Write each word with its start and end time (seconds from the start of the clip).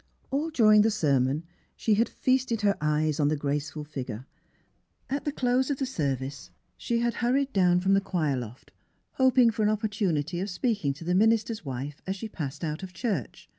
All 0.31 0.49
during 0.49 0.81
the 0.81 0.89
sermon 0.89 1.43
she 1.75 1.93
had 1.93 2.09
feasted 2.09 2.61
her 2.61 2.75
eyes 2.81 3.19
on 3.19 3.27
the 3.27 3.35
graceful 3.37 3.83
figure. 3.83 4.25
At 5.11 5.25
the 5.25 5.31
close 5.31 5.69
of 5.69 5.77
the 5.77 5.85
service 5.85 6.49
she 6.75 7.01
had 7.01 7.13
hurried 7.21 7.53
down 7.53 7.81
from 7.81 7.93
the 7.93 8.01
choir 8.01 8.35
loft, 8.35 8.71
hoping 9.11 9.51
for 9.51 9.61
an 9.61 9.69
opportunity 9.69 10.39
of 10.39 10.49
speaking 10.49 10.95
to 10.95 11.03
the 11.03 11.13
minister's 11.13 11.63
wife 11.63 12.01
as 12.07 12.15
she 12.15 12.27
passed 12.27 12.63
out 12.63 12.81
of 12.81 12.93
church. 12.93 13.47